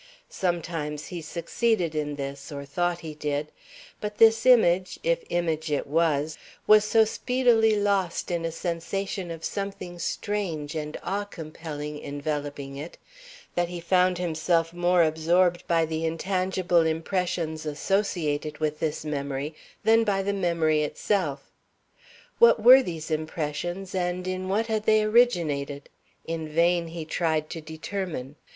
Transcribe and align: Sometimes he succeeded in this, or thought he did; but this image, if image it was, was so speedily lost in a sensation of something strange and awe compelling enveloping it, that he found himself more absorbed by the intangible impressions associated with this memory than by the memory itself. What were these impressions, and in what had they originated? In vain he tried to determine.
Sometimes 0.31 1.05
he 1.09 1.21
succeeded 1.21 1.93
in 1.93 2.15
this, 2.15 2.51
or 2.51 2.65
thought 2.65 3.01
he 3.01 3.13
did; 3.13 3.51
but 3.99 4.17
this 4.17 4.47
image, 4.47 4.99
if 5.03 5.23
image 5.29 5.71
it 5.71 5.85
was, 5.85 6.39
was 6.65 6.83
so 6.83 7.05
speedily 7.05 7.75
lost 7.75 8.31
in 8.31 8.43
a 8.43 8.51
sensation 8.51 9.29
of 9.29 9.45
something 9.45 9.99
strange 9.99 10.73
and 10.73 10.97
awe 11.03 11.25
compelling 11.25 11.99
enveloping 12.03 12.77
it, 12.77 12.97
that 13.53 13.69
he 13.69 13.79
found 13.79 14.17
himself 14.17 14.73
more 14.73 15.03
absorbed 15.03 15.63
by 15.67 15.85
the 15.85 16.03
intangible 16.03 16.81
impressions 16.83 17.63
associated 17.63 18.57
with 18.57 18.79
this 18.79 19.05
memory 19.05 19.53
than 19.83 20.03
by 20.03 20.23
the 20.23 20.33
memory 20.33 20.81
itself. 20.81 21.51
What 22.39 22.63
were 22.63 22.81
these 22.81 23.11
impressions, 23.11 23.93
and 23.93 24.27
in 24.27 24.49
what 24.49 24.65
had 24.65 24.85
they 24.85 25.03
originated? 25.03 25.89
In 26.25 26.49
vain 26.49 26.87
he 26.87 27.05
tried 27.05 27.51
to 27.51 27.61
determine. 27.61 28.37